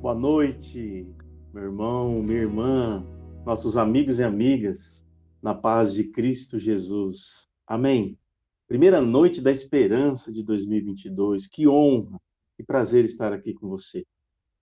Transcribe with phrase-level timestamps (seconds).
[0.00, 1.06] Boa noite,
[1.52, 3.06] meu irmão, minha irmã,
[3.44, 5.06] nossos amigos e amigas,
[5.42, 7.46] na paz de Cristo Jesus.
[7.66, 8.18] Amém.
[8.66, 11.46] Primeira noite da esperança de 2022.
[11.46, 12.18] Que honra,
[12.56, 14.06] que prazer estar aqui com você.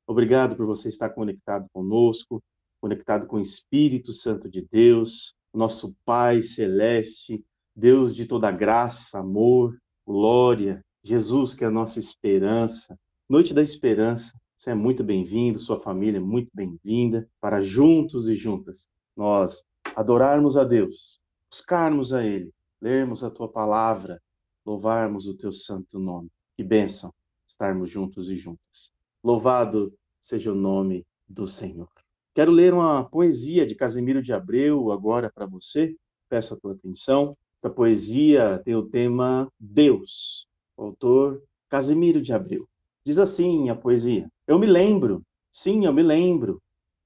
[0.09, 2.43] Obrigado por você estar conectado conosco,
[2.81, 7.45] conectado com o Espírito Santo de Deus, nosso Pai celeste,
[7.77, 12.99] Deus de toda graça, amor, glória, Jesus que é a nossa esperança.
[13.29, 14.37] Noite da esperança.
[14.59, 20.57] Você é muito bem-vindo, sua família é muito bem-vinda, para juntos e juntas nós adorarmos
[20.57, 24.21] a Deus, buscarmos a Ele, lermos a Tua palavra,
[24.67, 26.29] louvarmos o Teu santo nome.
[26.57, 27.15] Que bênção
[27.47, 28.91] estarmos juntos e juntas.
[29.23, 31.89] Louvado seja o nome do Senhor.
[32.35, 35.95] Quero ler uma poesia de Casimiro de Abreu agora para você.
[36.29, 37.39] Peço a tua atenção.
[37.57, 40.49] Essa poesia tem o tema Deus.
[40.77, 42.69] Autor Casimiro de Abreu.
[43.05, 46.61] Diz assim a poesia: Eu me lembro, sim, eu me lembro.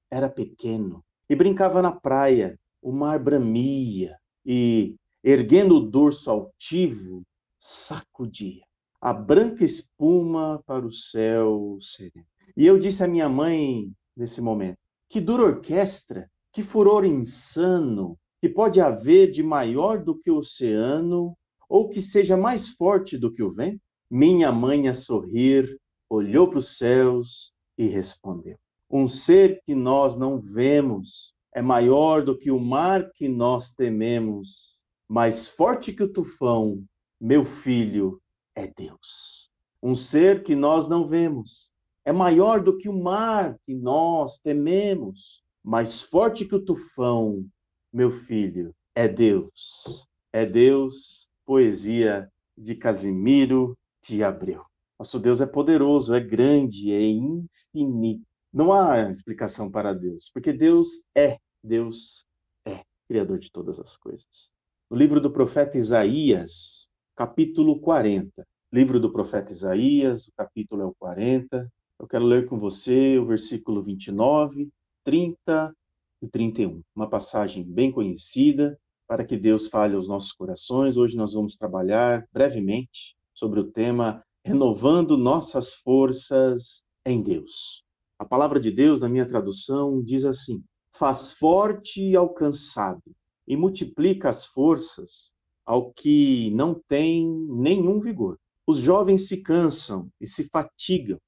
[0.09, 2.57] Era pequeno e brincava na praia.
[2.81, 7.23] O mar bramia e, erguendo o dorso altivo,
[7.59, 8.63] sacudia
[9.03, 12.25] a branca espuma para o céu sereno.
[12.55, 14.77] E eu disse à minha mãe nesse momento:
[15.09, 21.35] que dura orquestra, que furor insano, que pode haver de maior do que o oceano,
[21.67, 23.81] ou que seja mais forte do que o vento?
[24.09, 25.77] Minha mãe a sorrir
[26.13, 28.57] olhou para os céus e respondeu:
[28.89, 34.83] Um ser que nós não vemos é maior do que o mar que nós tememos,
[35.07, 36.83] mais forte que o tufão,
[37.19, 38.21] meu filho
[38.55, 39.49] é Deus.
[39.81, 41.71] Um ser que nós não vemos
[42.05, 47.45] é maior do que o mar que nós tememos, mais forte que o tufão,
[47.91, 50.07] meu filho, é Deus.
[50.31, 54.72] É Deus, poesia de Casimiro de Abreu.
[55.03, 58.23] Nosso Deus é poderoso, é grande, é infinito.
[58.53, 62.25] Não há explicação para Deus, porque Deus é, Deus
[62.65, 64.49] é Criador de todas as coisas.
[64.89, 66.87] No livro do profeta Isaías,
[67.17, 68.47] capítulo 40.
[68.71, 71.69] Livro do profeta Isaías, o capítulo é o 40.
[71.99, 74.69] Eu quero ler com você o versículo 29,
[75.03, 75.75] 30
[76.21, 76.81] e 31.
[76.95, 80.95] Uma passagem bem conhecida para que Deus fale aos nossos corações.
[80.95, 87.83] Hoje nós vamos trabalhar brevemente sobre o tema renovando nossas forças em Deus.
[88.19, 90.63] A palavra de Deus, na minha tradução, diz assim:
[90.95, 93.15] faz forte ao cansado
[93.47, 95.33] e multiplica as forças
[95.65, 98.37] ao que não tem nenhum vigor.
[98.67, 101.19] Os jovens se cansam e se fatigam,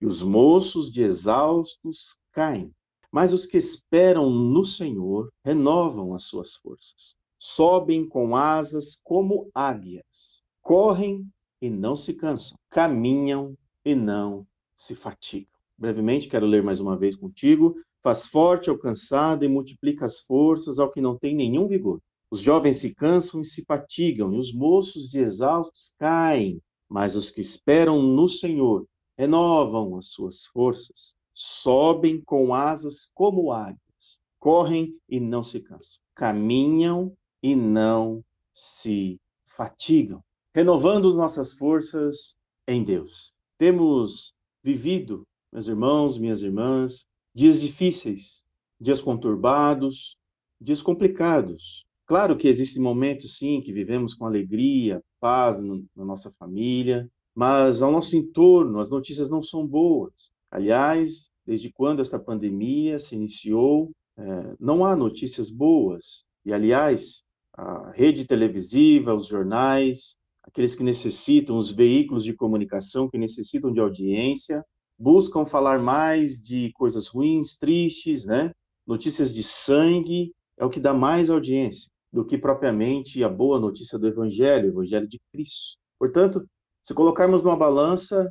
[0.00, 2.70] e os moços de exaustos caem.
[3.10, 7.14] Mas os que esperam no Senhor renovam as suas forças.
[7.38, 11.26] Sobem com asas como águias, correm
[11.64, 15.48] e não se cansam, caminham e não se fatigam.
[15.78, 17.74] Brevemente, quero ler mais uma vez contigo.
[18.02, 22.02] Faz forte ao cansado e multiplica as forças ao que não tem nenhum vigor.
[22.30, 26.60] Os jovens se cansam e se fatigam, e os moços de exaustos caem.
[26.86, 28.86] Mas os que esperam no Senhor
[29.16, 37.16] renovam as suas forças, sobem com asas como águias, correm e não se cansam, caminham
[37.42, 38.22] e não
[38.52, 40.22] se fatigam
[40.54, 42.36] renovando nossas forças
[42.68, 43.34] em Deus.
[43.58, 44.32] Temos
[44.62, 48.44] vivido, meus irmãos, minhas irmãs, dias difíceis,
[48.80, 50.16] dias conturbados,
[50.60, 51.84] dias complicados.
[52.06, 57.82] Claro que existem momentos, sim, que vivemos com alegria, paz no, na nossa família, mas
[57.82, 60.30] ao nosso entorno as notícias não são boas.
[60.50, 66.24] Aliás, desde quando esta pandemia se iniciou, é, não há notícias boas.
[66.44, 73.18] E, aliás, a rede televisiva, os jornais, aqueles que necessitam, os veículos de comunicação que
[73.18, 74.64] necessitam de audiência,
[74.98, 78.52] buscam falar mais de coisas ruins, tristes, né?
[78.86, 83.98] Notícias de sangue é o que dá mais audiência do que propriamente a boa notícia
[83.98, 85.78] do Evangelho, o Evangelho de Cristo.
[85.98, 86.46] Portanto,
[86.80, 88.30] se colocarmos numa balança,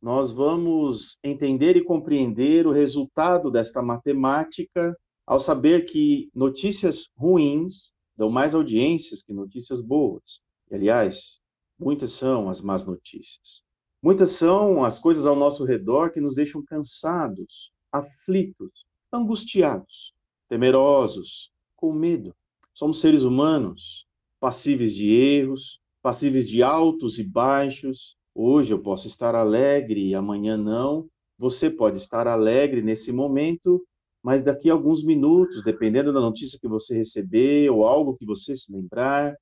[0.00, 4.96] nós vamos entender e compreender o resultado desta matemática
[5.26, 10.40] ao saber que notícias ruins dão mais audiências que notícias boas.
[10.70, 11.40] E, aliás,
[11.78, 13.62] Muitas são as más notícias.
[14.02, 20.12] Muitas são as coisas ao nosso redor que nos deixam cansados, aflitos, angustiados,
[20.48, 22.34] temerosos, com medo.
[22.74, 24.06] Somos seres humanos,
[24.40, 28.16] passíveis de erros, passíveis de altos e baixos.
[28.34, 31.08] Hoje eu posso estar alegre e amanhã não.
[31.38, 33.84] Você pode estar alegre nesse momento,
[34.22, 38.56] mas daqui a alguns minutos, dependendo da notícia que você receber ou algo que você
[38.56, 39.36] se lembrar,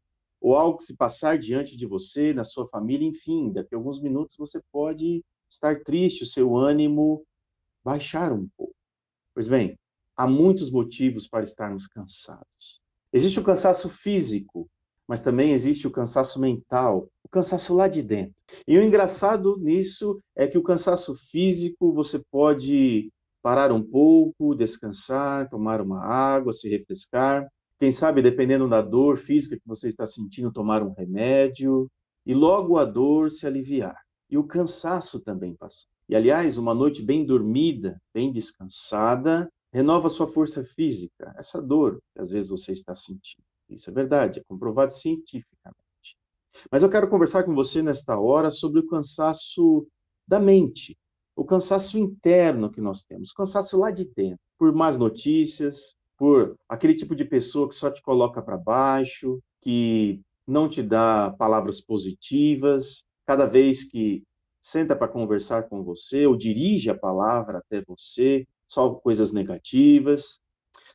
[0.46, 4.00] ou algo que se passar diante de você, na sua família, enfim, daqui a alguns
[4.00, 7.26] minutos você pode estar triste, o seu ânimo
[7.84, 8.72] baixar um pouco.
[9.34, 9.76] Pois bem,
[10.16, 12.80] há muitos motivos para estarmos cansados.
[13.12, 14.70] Existe o cansaço físico,
[15.08, 18.40] mas também existe o cansaço mental, o cansaço lá de dentro.
[18.68, 23.10] E o engraçado nisso é que o cansaço físico você pode
[23.42, 27.48] parar um pouco, descansar, tomar uma água, se refrescar.
[27.78, 31.90] Quem sabe, dependendo da dor física que você está sentindo, tomar um remédio
[32.24, 34.00] e logo a dor se aliviar.
[34.30, 35.86] E o cansaço também passar.
[36.08, 42.20] E aliás, uma noite bem dormida, bem descansada, renova sua força física, essa dor que
[42.20, 43.44] às vezes você está sentindo.
[43.68, 46.16] Isso é verdade, é comprovado cientificamente.
[46.70, 49.86] Mas eu quero conversar com você nesta hora sobre o cansaço
[50.26, 50.96] da mente,
[51.34, 56.56] o cansaço interno que nós temos, o cansaço lá de dentro, por más notícias, por
[56.68, 61.80] aquele tipo de pessoa que só te coloca para baixo, que não te dá palavras
[61.80, 64.22] positivas, cada vez que
[64.60, 70.40] senta para conversar com você ou dirige a palavra até você, só coisas negativas,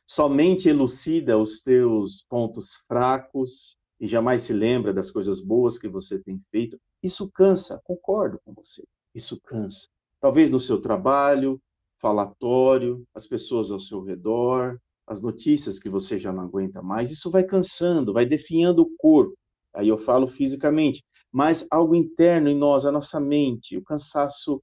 [0.06, 6.18] somente elucida os teus pontos fracos e jamais se lembra das coisas boas que você
[6.18, 6.78] tem feito.
[7.02, 8.84] Isso cansa, concordo com você.
[9.14, 9.86] Isso cansa.
[10.20, 11.60] Talvez no seu trabalho,
[12.00, 14.78] falatório, as pessoas ao seu redor,
[15.12, 19.36] as notícias que você já não aguenta mais, isso vai cansando, vai definhando o corpo.
[19.74, 24.62] Aí eu falo fisicamente, mas algo interno em nós, a nossa mente, o cansaço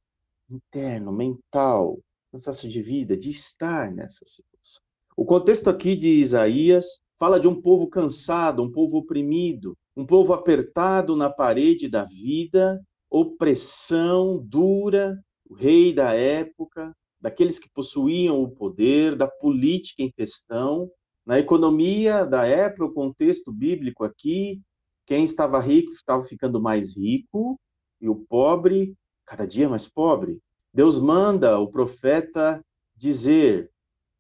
[0.49, 1.99] interno, mental,
[2.31, 4.81] cansaço de vida, de estar nessa situação.
[5.15, 10.33] O contexto aqui de Isaías fala de um povo cansado, um povo oprimido, um povo
[10.33, 18.49] apertado na parede da vida, opressão dura, o rei da época, daqueles que possuíam o
[18.49, 20.89] poder, da política em questão,
[21.25, 24.61] na economia da época, o contexto bíblico aqui,
[25.05, 27.59] quem estava rico estava ficando mais rico
[28.01, 28.95] e o pobre
[29.25, 30.39] cada dia mais pobre.
[30.73, 32.63] Deus manda o profeta
[32.95, 33.71] dizer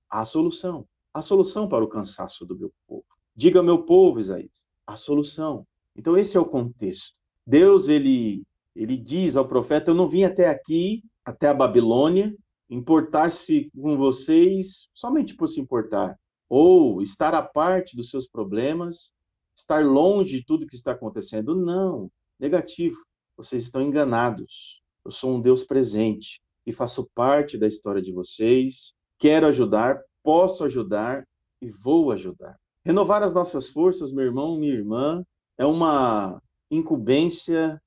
[0.09, 3.05] a solução, a solução para o cansaço do meu povo.
[3.35, 5.65] Diga ao meu povo, Isaías, a solução.
[5.95, 7.17] Então esse é o contexto.
[7.45, 8.43] Deus ele
[8.75, 12.35] ele diz ao profeta: Eu não vim até aqui, até a Babilônia,
[12.69, 16.17] importar-se com vocês somente por se importar,
[16.47, 19.11] ou estar à parte dos seus problemas,
[19.55, 21.55] estar longe de tudo que está acontecendo.
[21.55, 22.97] Não, negativo.
[23.35, 24.81] Vocês estão enganados.
[25.05, 28.93] Eu sou um Deus presente e faço parte da história de vocês.
[29.17, 31.25] Quero ajudar, posso ajudar
[31.61, 32.59] e vou ajudar.
[32.85, 35.23] Renovar as nossas forças, meu irmão, minha irmã,
[35.57, 37.81] é uma incumbência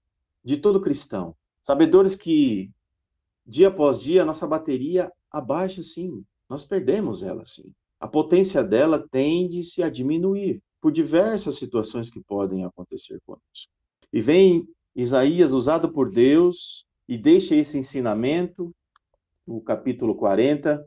[0.44, 1.34] de todo cristão.
[1.62, 2.70] Sabedores que
[3.47, 7.73] dia após dia a nossa bateria abaixa sim, nós perdemos ela sim.
[7.99, 13.71] A potência dela tende-se a diminuir por diversas situações que podem acontecer conosco.
[14.12, 18.75] E vem Isaías usado por Deus e deixa esse ensinamento,
[19.47, 20.85] no capítulo 40,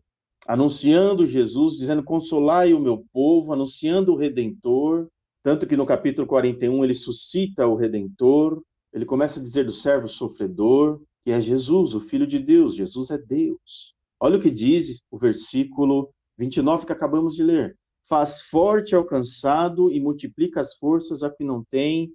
[0.47, 5.07] anunciando Jesus, dizendo: Consolai o meu povo, anunciando o redentor.
[5.41, 8.61] Tanto que no capítulo 41 ele suscita o redentor,
[8.91, 12.75] ele começa a dizer do servo sofredor, que é Jesus, o Filho de Deus.
[12.75, 13.95] Jesus é Deus.
[14.19, 17.75] Olha o que diz o versículo 29 que acabamos de ler.
[18.07, 22.13] Faz forte ao cansado e multiplica as forças a que não tem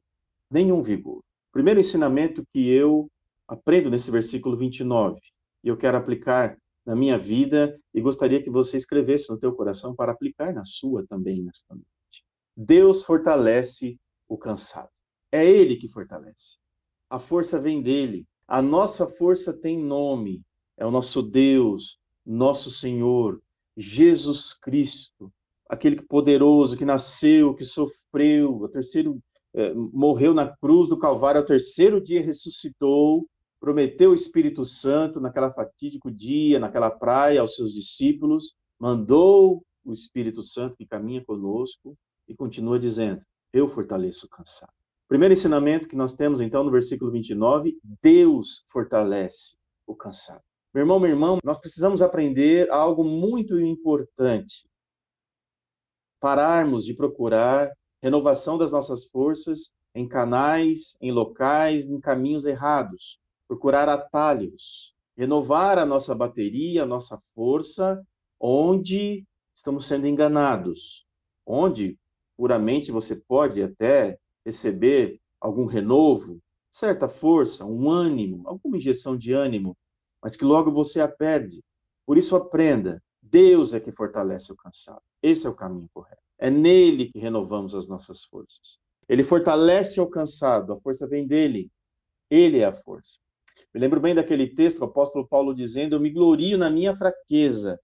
[0.48, 1.24] nenhum vigor.
[1.52, 3.10] Primeiro ensinamento que eu
[3.48, 5.18] aprendo nesse versículo 29
[5.64, 6.56] e eu quero aplicar
[6.86, 11.04] na minha vida e gostaria que você escrevesse no teu coração para aplicar na sua
[11.08, 12.24] também nesta noite.
[12.56, 14.90] Deus fortalece o cansado.
[15.32, 16.58] É ele que fortalece.
[17.08, 18.24] A força vem dele.
[18.50, 20.42] A nossa força tem nome.
[20.76, 23.40] É o nosso Deus, nosso Senhor,
[23.76, 25.32] Jesus Cristo,
[25.68, 29.18] aquele poderoso que nasceu, que sofreu, o terceiro
[29.54, 33.26] eh, morreu na cruz do Calvário, ao terceiro dia ressuscitou
[33.60, 40.42] prometeu o Espírito Santo naquela fatídico dia, naquela praia aos seus discípulos, mandou o Espírito
[40.42, 44.79] Santo que caminha conosco e continua dizendo: Eu fortaleço o cansado.
[45.10, 50.40] Primeiro ensinamento que nós temos então no versículo 29, Deus fortalece o cansado.
[50.72, 54.70] Meu irmão, meu irmão, nós precisamos aprender algo muito importante.
[56.20, 63.88] Pararmos de procurar renovação das nossas forças em canais, em locais, em caminhos errados procurar
[63.88, 68.00] atalhos, renovar a nossa bateria, a nossa força,
[68.38, 71.04] onde estamos sendo enganados,
[71.44, 71.98] onde
[72.36, 79.76] puramente você pode até receber algum renovo, certa força, um ânimo, alguma injeção de ânimo,
[80.22, 81.62] mas que logo você a perde.
[82.06, 85.02] Por isso aprenda, Deus é que fortalece o cansado.
[85.22, 86.22] Esse é o caminho correto.
[86.38, 88.78] É nele que renovamos as nossas forças.
[89.08, 91.70] Ele fortalece o cansado, a força vem dele.
[92.30, 93.18] Ele é a força.
[93.74, 97.78] Me lembro bem daquele texto, o apóstolo Paulo dizendo: Eu me glorio na minha fraqueza,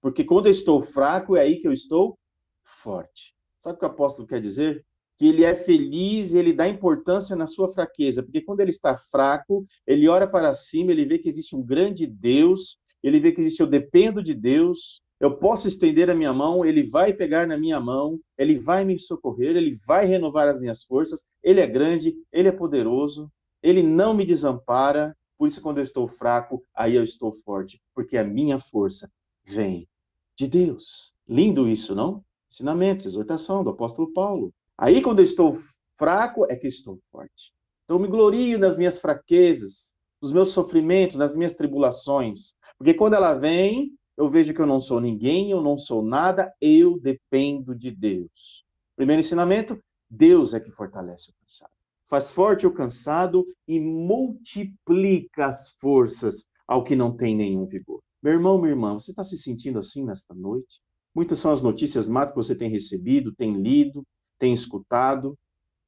[0.00, 2.18] porque quando eu estou fraco, é aí que eu estou
[2.64, 3.34] forte.
[3.58, 4.84] Sabe o que o apóstolo quer dizer?
[5.16, 9.66] Que ele é feliz ele dá importância na sua fraqueza, porque quando ele está fraco,
[9.86, 13.60] ele olha para cima, ele vê que existe um grande Deus, ele vê que existe
[13.60, 17.78] eu dependo de Deus, eu posso estender a minha mão, ele vai pegar na minha
[17.78, 22.48] mão, ele vai me socorrer, ele vai renovar as minhas forças, ele é grande, ele
[22.48, 23.30] é poderoso,
[23.62, 28.16] ele não me desampara, por isso quando eu estou fraco, aí eu estou forte, porque
[28.16, 29.08] a minha força
[29.44, 29.88] vem
[30.36, 31.14] de Deus.
[31.28, 32.24] Lindo isso, não?
[32.50, 34.52] Ensinamentos, exortação do apóstolo Paulo.
[34.78, 35.58] Aí quando eu estou
[35.98, 37.52] fraco, é que estou forte.
[37.84, 43.14] Então eu me glorio nas minhas fraquezas, nos meus sofrimentos, nas minhas tribulações, porque quando
[43.14, 47.74] ela vem, eu vejo que eu não sou ninguém, eu não sou nada, eu dependo
[47.74, 48.64] de Deus.
[48.96, 51.72] Primeiro ensinamento: Deus é que fortalece o cansado.
[52.08, 58.00] Faz forte o cansado e multiplica as forças ao que não tem nenhum vigor.
[58.22, 60.80] Meu irmão, minha irmã, você está se sentindo assim nesta noite?
[61.14, 64.04] Muitas são as notícias más que você tem recebido, tem lido,
[64.42, 65.38] tem escutado.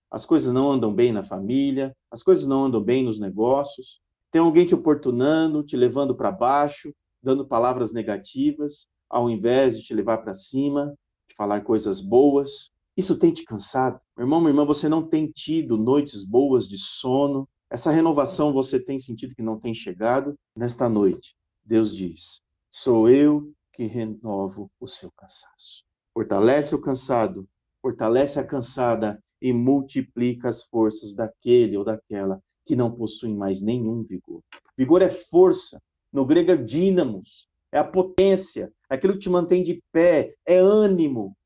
[0.08, 4.00] As coisas não andam bem na família, as coisas não andam bem nos negócios.
[4.30, 9.92] Tem alguém te oportunando, te levando para baixo, dando palavras negativas, ao invés de te
[9.92, 10.94] levar para cima,
[11.28, 12.70] de falar coisas boas.
[12.96, 13.98] Isso tem te cansado?
[14.16, 17.48] Meu irmão, minha irmã, você não tem tido noites boas de sono?
[17.68, 20.38] Essa renovação você tem sentido que não tem chegado?
[20.56, 21.34] Nesta noite,
[21.64, 25.82] Deus diz: Sou eu que renovo o seu cansaço.
[26.12, 27.48] Fortalece o cansado,
[27.84, 34.02] fortalece a cansada e multiplica as forças daquele ou daquela que não possuem mais nenhum
[34.02, 34.40] vigor.
[34.74, 35.78] Vigor é força,
[36.10, 40.56] no grego é dínamos, é a potência, é aquilo que te mantém de pé, é
[40.56, 41.36] ânimo.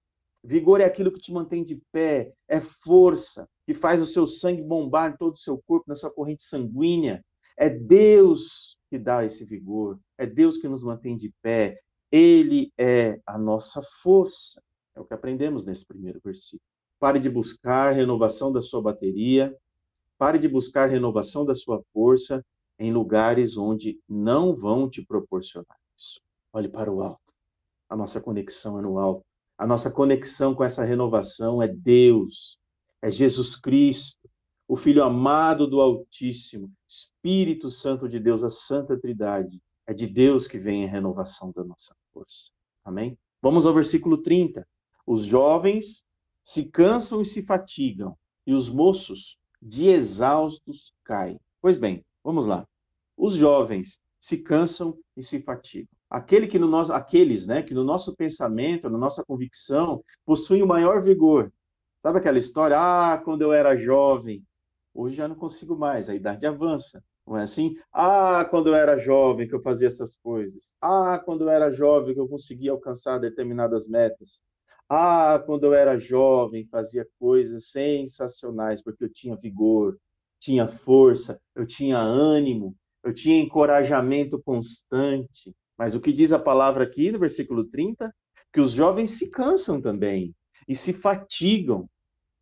[0.44, 4.62] Vigor é aquilo que te mantém de pé, é força, que faz o seu sangue
[4.62, 7.20] bombar em todo o seu corpo, na sua corrente sanguínea.
[7.56, 11.80] É Deus que dá esse vigor, é Deus que nos mantém de pé.
[12.12, 14.62] Ele é a nossa força.
[14.98, 16.68] É o que aprendemos nesse primeiro versículo.
[16.98, 19.56] Pare de buscar renovação da sua bateria,
[20.18, 22.44] pare de buscar renovação da sua força
[22.80, 26.20] em lugares onde não vão te proporcionar isso.
[26.52, 27.32] Olhe para o alto.
[27.88, 29.24] A nossa conexão é no alto.
[29.56, 32.58] A nossa conexão com essa renovação é Deus,
[33.00, 34.28] é Jesus Cristo,
[34.66, 39.62] o Filho amado do Altíssimo, Espírito Santo de Deus, a Santa Trindade.
[39.86, 42.50] É de Deus que vem a renovação da nossa força.
[42.84, 43.16] Amém?
[43.40, 44.66] Vamos ao versículo 30.
[45.08, 46.04] Os jovens
[46.44, 48.14] se cansam e se fatigam,
[48.46, 51.40] e os moços de exaustos caem.
[51.60, 52.66] Pois bem, Vamos lá.
[53.16, 55.88] Os jovens se cansam e se fatigam.
[56.10, 60.66] Aquele que no nosso, aqueles, né, que no nosso pensamento, na nossa convicção, possuem o
[60.66, 61.50] maior vigor.
[62.00, 62.76] Sabe aquela história?
[62.78, 64.44] Ah, quando eu era jovem,
[64.92, 67.02] hoje já não consigo mais, a idade avança.
[67.26, 67.74] Não é assim?
[67.90, 70.74] Ah, quando eu era jovem que eu fazia essas coisas.
[70.82, 74.42] Ah, quando eu era jovem que eu conseguia alcançar determinadas metas.
[74.88, 79.98] Ah, quando eu era jovem fazia coisas sensacionais porque eu tinha vigor,
[80.40, 85.54] tinha força, eu tinha ânimo, eu tinha encorajamento constante.
[85.76, 88.14] Mas o que diz a palavra aqui no versículo 30?
[88.52, 90.34] Que os jovens se cansam também
[90.66, 91.88] e se fatigam.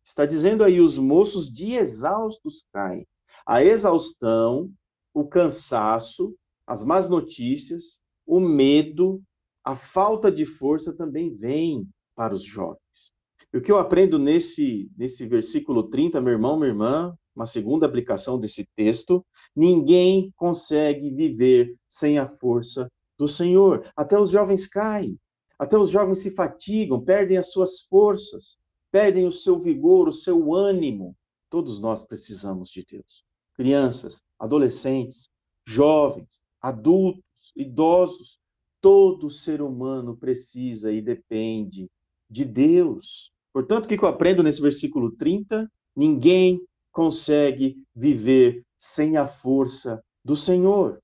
[0.05, 3.05] Está dizendo aí: os moços de exaustos caem.
[3.45, 4.71] A exaustão,
[5.13, 6.33] o cansaço,
[6.65, 9.21] as más notícias, o medo,
[9.63, 11.87] a falta de força também vem
[12.17, 13.13] para os jovens.
[13.53, 17.85] E o que eu aprendo nesse, nesse versículo 30, meu irmão, minha irmã, uma segunda
[17.85, 19.23] aplicação desse texto,
[19.55, 23.89] ninguém consegue viver sem a força do Senhor.
[23.95, 25.15] Até os jovens caem,
[25.59, 28.57] até os jovens se fatigam, perdem as suas forças,
[28.91, 31.15] perdem o seu vigor, o seu ânimo.
[31.51, 33.23] Todos nós precisamos de Deus.
[33.53, 35.29] Crianças, adolescentes,
[35.65, 38.39] jovens, adultos, idosos,
[38.81, 41.87] todo ser humano precisa e depende
[42.29, 43.31] de Deus.
[43.53, 45.69] Portanto, o que eu aprendo nesse versículo 30?
[45.95, 50.99] Ninguém consegue viver sem a força do Senhor.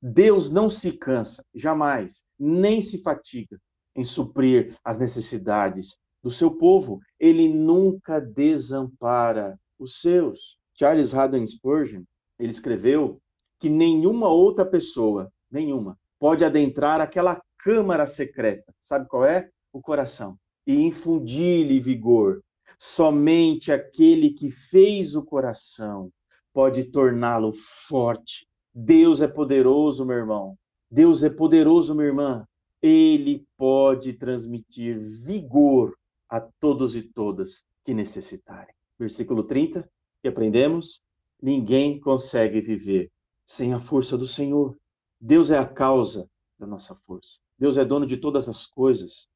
[0.00, 3.58] Deus não se cansa, jamais, nem se fatiga
[3.94, 7.00] em suprir as necessidades do seu povo.
[7.18, 10.58] Ele nunca desampara os seus.
[10.74, 12.02] Charles Haddon Spurgeon,
[12.38, 13.20] ele escreveu
[13.58, 18.72] que nenhuma outra pessoa, nenhuma, pode adentrar aquela câmara secreta.
[18.80, 19.48] Sabe qual é?
[19.72, 20.36] O coração.
[20.66, 22.42] E infundir-lhe vigor,
[22.78, 26.12] Somente aquele que fez o coração
[26.52, 27.52] pode torná-lo
[27.88, 28.46] forte.
[28.74, 30.58] Deus é poderoso, meu irmão.
[30.90, 32.46] Deus é poderoso, minha irmã.
[32.82, 35.96] Ele pode transmitir vigor
[36.28, 38.74] a todos e todas que necessitarem.
[38.98, 39.88] Versículo 30,
[40.20, 41.00] que aprendemos:
[41.40, 43.10] ninguém consegue viver
[43.44, 44.76] sem a força do Senhor.
[45.18, 47.38] Deus é a causa da nossa força.
[47.58, 49.26] Deus é dono de todas as coisas.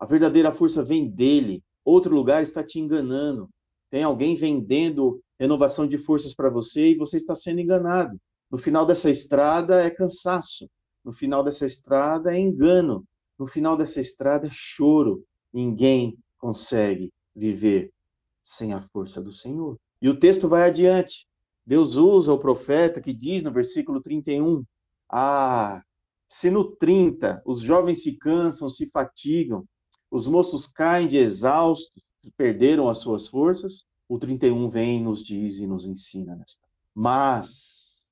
[0.00, 1.62] A verdadeira força vem dele.
[1.84, 3.50] Outro lugar está te enganando.
[3.90, 8.18] Tem alguém vendendo renovação de forças para você e você está sendo enganado.
[8.50, 10.68] No final dessa estrada é cansaço.
[11.04, 13.04] No final dessa estrada é engano.
[13.38, 15.22] No final dessa estrada é choro.
[15.52, 17.92] Ninguém consegue viver
[18.42, 19.78] sem a força do Senhor.
[20.00, 21.26] E o texto vai adiante.
[21.66, 24.64] Deus usa o profeta que diz no versículo 31:
[25.10, 25.82] Ah,
[26.26, 29.66] se no 30 os jovens se cansam, se fatigam,
[30.10, 32.02] os moços caem de exaustos,
[32.36, 36.66] perderam as suas forças, o 31 vem, nos diz e nos ensina nesta.
[36.94, 38.10] Mas,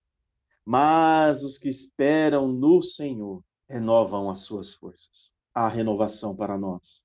[0.65, 5.33] mas os que esperam no Senhor renovam as suas forças.
[5.53, 7.05] Há renovação para nós.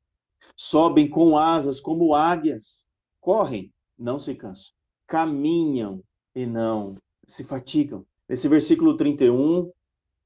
[0.56, 2.86] Sobem com asas como águias,
[3.20, 4.72] correm, não se cansam,
[5.08, 6.04] caminham
[6.36, 6.96] e não
[7.26, 8.06] se fatigam.
[8.30, 9.72] Nesse versículo 31,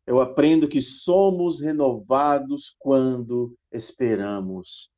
[0.08, 4.90] eu aprendo que somos renovados quando esperamos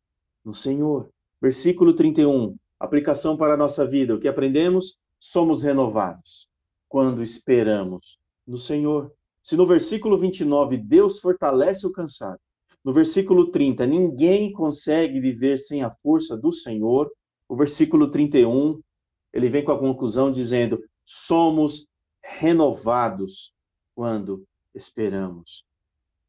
[0.46, 1.10] no Senhor.
[1.42, 4.13] Versículo 31, aplicação para a nossa vida.
[4.13, 5.00] O que aprendemos?
[5.20, 6.48] Somos renovados
[6.88, 9.12] quando esperamos no Senhor.
[9.42, 12.39] Se no versículo 29 Deus fortalece o cansado,
[12.86, 17.12] no versículo 30 ninguém consegue viver sem a força do Senhor,
[17.48, 18.80] o versículo 31
[19.34, 21.88] ele vem com a conclusão dizendo: somos
[22.24, 23.51] renovados
[23.96, 25.65] quando esperamos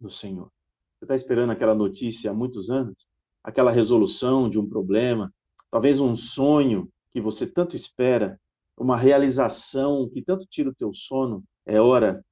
[0.00, 0.50] no Senhor.
[0.98, 3.08] Você está esperando aquela notícia há muitos anos?
[3.42, 5.32] Aquela resolução de um problema?
[5.70, 8.38] Talvez um sonho que você tanto espera?
[8.76, 11.44] Uma realização que tanto tira o teu sono?
[11.66, 12.24] É hora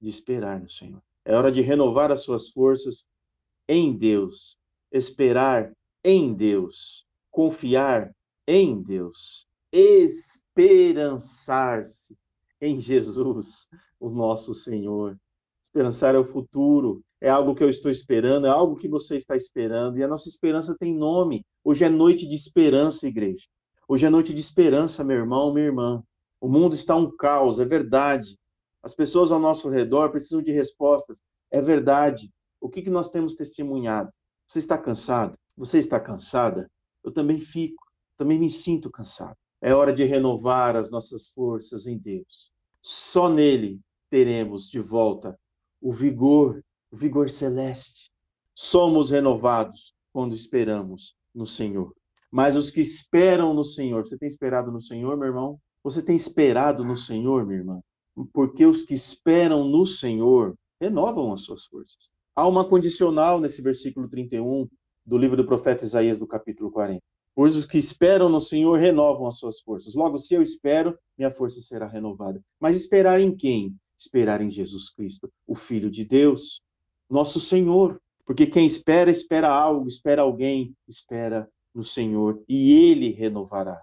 [0.00, 1.02] de esperar no Senhor.
[1.24, 3.06] É hora de renovar as suas forças
[3.68, 4.58] em Deus.
[4.90, 5.72] Esperar
[6.04, 7.06] em Deus.
[7.30, 8.14] Confiar
[8.46, 12.16] em Deus esperançar-se
[12.60, 15.18] em Jesus, o nosso Senhor.
[15.72, 19.34] Esperançar é o futuro, é algo que eu estou esperando, é algo que você está
[19.34, 21.46] esperando, e a nossa esperança tem nome.
[21.64, 23.46] Hoje é noite de esperança, igreja.
[23.88, 26.04] Hoje é noite de esperança, meu irmão, minha irmã.
[26.38, 28.38] O mundo está um caos, é verdade.
[28.82, 32.30] As pessoas ao nosso redor precisam de respostas, é verdade.
[32.60, 34.10] O que, que nós temos testemunhado?
[34.46, 35.38] Você está cansado?
[35.56, 36.70] Você está cansada?
[37.02, 37.82] Eu também fico,
[38.14, 39.38] também me sinto cansado.
[39.58, 42.52] É hora de renovar as nossas forças em Deus.
[42.82, 43.80] Só nele
[44.10, 45.34] teremos de volta
[45.82, 48.10] o vigor, o vigor celeste.
[48.54, 51.92] Somos renovados quando esperamos no Senhor.
[52.30, 55.58] Mas os que esperam no Senhor, você tem esperado no Senhor, meu irmão?
[55.82, 57.80] Você tem esperado no Senhor, minha irmã?
[58.32, 62.10] Porque os que esperam no Senhor renovam as suas forças.
[62.34, 64.68] Há uma condicional nesse versículo 31
[65.04, 67.02] do livro do profeta Isaías, do capítulo 40
[67.34, 69.94] pois os que esperam no Senhor renovam as suas forças.
[69.94, 72.40] Logo, se eu espero, minha força será renovada.
[72.60, 73.74] Mas esperar em quem?
[73.98, 76.60] Esperar em Jesus Cristo, o Filho de Deus,
[77.08, 78.00] nosso Senhor.
[78.24, 83.82] Porque quem espera, espera algo, espera alguém, espera no Senhor, e Ele renovará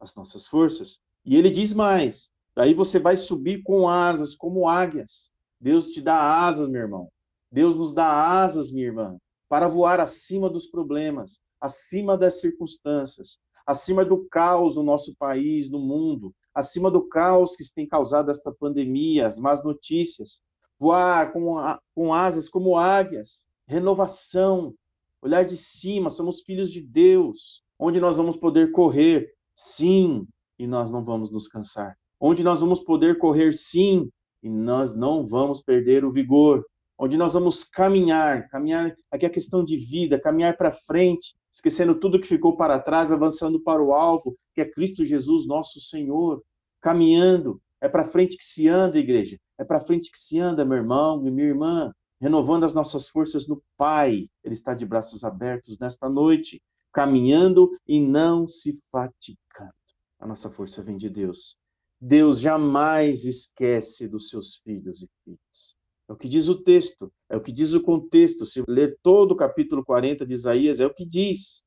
[0.00, 0.98] as nossas forças.
[1.24, 5.30] E Ele diz mais: daí você vai subir com asas como águias.
[5.60, 7.08] Deus te dá asas, meu irmão.
[7.50, 9.16] Deus nos dá asas, minha irmã,
[9.48, 15.78] para voar acima dos problemas, acima das circunstâncias, acima do caos no nosso país, no
[15.78, 20.40] mundo, acima do caos que tem causado esta pandemia, as más notícias.
[20.78, 21.56] Voar com,
[21.94, 24.74] com asas como águias, renovação,
[25.20, 30.26] olhar de cima, somos filhos de Deus, onde nós vamos poder correr, sim,
[30.58, 31.96] e nós não vamos nos cansar.
[32.20, 34.10] Onde nós vamos poder correr, sim,
[34.42, 36.64] e nós não vamos perder o vigor.
[36.98, 41.98] Onde nós vamos caminhar, caminhar, aqui é a questão de vida, caminhar para frente, esquecendo
[41.98, 46.42] tudo que ficou para trás, avançando para o alvo, que é Cristo Jesus, nosso Senhor,
[46.80, 47.60] caminhando.
[47.80, 49.38] É para frente que se anda, igreja.
[49.58, 53.48] É para frente que se anda, meu irmão e minha irmã, renovando as nossas forças
[53.48, 54.28] no Pai.
[54.42, 59.74] Ele está de braços abertos nesta noite, caminhando e não se fatigando.
[60.20, 61.56] A nossa força vem de Deus.
[62.00, 65.76] Deus jamais esquece dos seus filhos e filhas.
[66.08, 68.44] É o que diz o texto, é o que diz o contexto.
[68.44, 71.62] Se ler todo o capítulo 40 de Isaías, é o que diz.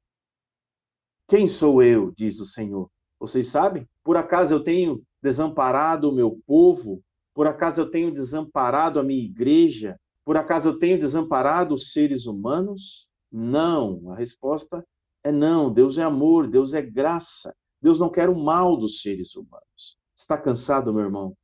[1.27, 2.89] Quem sou eu, diz o Senhor?
[3.19, 3.87] Vocês sabem?
[4.03, 7.01] Por acaso eu tenho desamparado o meu povo?
[7.33, 9.99] Por acaso eu tenho desamparado a minha igreja?
[10.23, 13.09] Por acaso eu tenho desamparado os seres humanos?
[13.31, 14.11] Não.
[14.11, 14.85] A resposta
[15.23, 15.73] é não.
[15.73, 17.55] Deus é amor, Deus é graça.
[17.81, 19.97] Deus não quer o mal dos seres humanos.
[20.15, 21.35] Está cansado, meu irmão?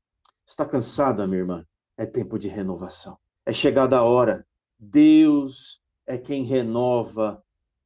[0.46, 1.66] Está cansada, minha irmã?
[1.98, 3.18] É tempo de renovação.
[3.46, 4.46] É chegada a hora.
[4.80, 7.44] Deus é quem renova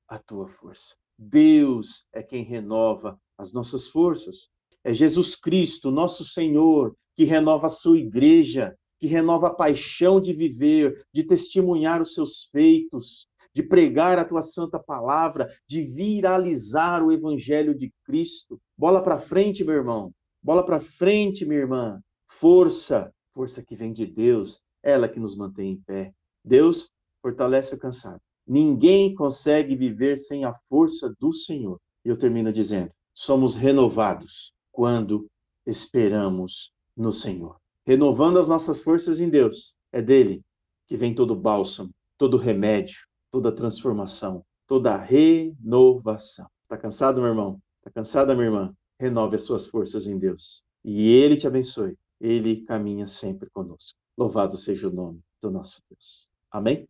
[0.08, 0.96] a tua força.
[1.18, 4.50] Deus é quem renova as nossas forças.
[4.84, 10.34] É Jesus Cristo, nosso Senhor, que renova a sua igreja, que renova a paixão de
[10.34, 17.12] viver, de testemunhar os seus feitos, de pregar a tua santa palavra, de viralizar o
[17.12, 18.60] evangelho de Cristo.
[18.78, 20.14] Bola para frente, meu irmão.
[20.42, 22.00] Bola para frente, minha irmã.
[22.28, 26.12] Força, força que vem de Deus, ela que nos mantém em pé.
[26.44, 26.90] Deus
[27.22, 28.20] fortalece o cansado.
[28.48, 31.80] Ninguém consegue viver sem a força do Senhor.
[32.04, 35.28] E eu termino dizendo: somos renovados quando
[35.68, 37.58] esperamos no Senhor.
[37.86, 39.76] Renovando as nossas forças em Deus.
[39.92, 40.42] É dele
[40.88, 42.98] que vem todo bálsamo, todo remédio,
[43.30, 46.48] toda transformação, toda renovação.
[46.64, 47.62] Está cansado, meu irmão?
[47.78, 48.74] Está cansada, minha irmã?
[49.00, 50.64] Renove as suas forças em Deus.
[50.84, 51.96] E Ele te abençoe.
[52.20, 53.98] Ele caminha sempre conosco.
[54.18, 56.28] Louvado seja o nome do nosso Deus.
[56.52, 56.88] Amém?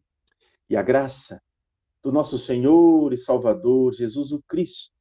[0.69, 1.41] E a graça
[2.01, 4.95] do nosso Senhor e Salvador Jesus o Cristo,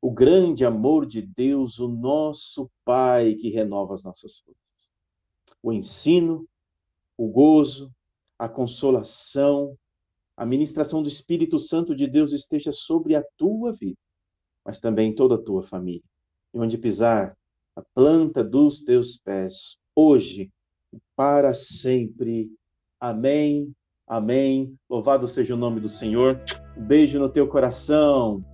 [0.00, 4.92] o grande amor de Deus, o nosso Pai que renova as nossas forças.
[5.62, 6.48] O ensino,
[7.16, 7.92] o gozo,
[8.38, 9.78] a consolação,
[10.36, 14.00] a ministração do Espírito Santo de Deus esteja sobre a tua vida,
[14.64, 16.02] mas também toda a tua família.
[16.52, 17.36] E onde pisar
[17.76, 20.50] a planta dos teus pés, hoje
[20.92, 22.50] e para sempre.
[23.00, 23.74] Amém
[24.06, 24.76] Amém.
[24.88, 26.38] Louvado seja o nome do Senhor.
[26.76, 28.44] Um beijo no teu coração.